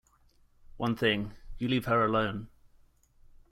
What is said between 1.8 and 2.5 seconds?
her alone.